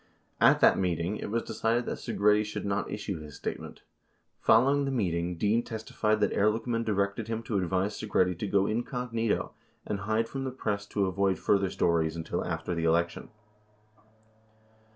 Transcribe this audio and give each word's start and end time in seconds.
At 0.39 0.61
that 0.61 0.79
meeting 0.79 1.17
it 1.17 1.29
was 1.29 1.43
decided 1.43 1.85
that 1.85 1.99
Segretti 1.99 2.43
should 2.43 2.65
not 2.65 2.89
issue 2.89 3.19
his 3.19 3.35
statement. 3.35 3.83
64 4.39 4.41
Following 4.47 4.85
the 4.85 4.89
meeting 4.89 5.37
Dean 5.37 5.61
testified 5.61 6.21
that 6.21 6.33
Ehrlichman 6.33 6.83
directed 6.83 7.27
him 7.27 7.43
to 7.43 7.59
advise 7.59 8.01
Segretti 8.01 8.33
to 8.39 8.47
go 8.47 8.65
incognito 8.65 9.53
and 9.85 9.99
hide 9.99 10.27
from 10.27 10.43
the 10.43 10.49
press 10.49 10.87
to 10.87 11.05
avoid 11.05 11.37
further 11.37 11.69
stories 11.69 12.15
until 12.15 12.43
after 12.43 12.73
the 12.73 12.83
election. 12.85 13.29